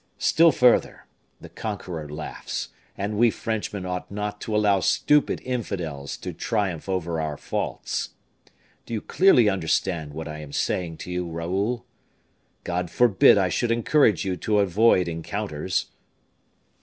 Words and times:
Still 0.17 0.51
further, 0.51 1.05
the 1.39 1.47
conqueror 1.49 2.09
laughs, 2.09 2.69
and 2.97 3.19
we 3.19 3.29
Frenchmen 3.29 3.85
ought 3.85 4.09
not 4.09 4.41
to 4.41 4.55
allow 4.55 4.79
stupid 4.79 5.39
infidels 5.45 6.17
to 6.17 6.33
triumph 6.33 6.89
over 6.89 7.21
our 7.21 7.37
faults. 7.37 8.15
Do 8.87 8.95
you 8.95 9.01
clearly 9.01 9.47
understand 9.47 10.15
what 10.15 10.27
I 10.27 10.39
am 10.39 10.53
saying 10.53 10.97
to 11.05 11.11
you, 11.11 11.29
Raoul? 11.29 11.85
God 12.63 12.89
forbid 12.89 13.37
I 13.37 13.49
should 13.49 13.69
encourage 13.69 14.25
you 14.25 14.35
to 14.37 14.57
avoid 14.57 15.07
encounters." 15.07 15.91